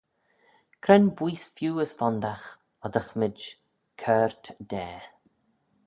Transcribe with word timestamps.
Cre'n 0.83 1.05
booise 1.17 1.47
feeu 1.57 1.75
as 1.83 1.91
fondagh 1.99 2.47
oddysmayd 2.85 3.39
coyrt 4.01 4.43
da? 4.71 4.87